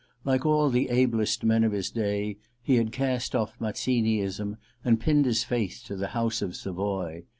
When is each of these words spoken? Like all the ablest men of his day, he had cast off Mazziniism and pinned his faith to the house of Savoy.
Like 0.23 0.47
all 0.47 0.71
the 0.71 0.89
ablest 0.89 1.43
men 1.43 1.63
of 1.63 1.73
his 1.73 1.91
day, 1.91 2.37
he 2.63 2.77
had 2.77 2.91
cast 2.91 3.35
off 3.35 3.55
Mazziniism 3.61 4.57
and 4.83 4.99
pinned 4.99 5.25
his 5.27 5.43
faith 5.43 5.83
to 5.85 5.95
the 5.95 6.07
house 6.17 6.41
of 6.41 6.55
Savoy. 6.55 7.25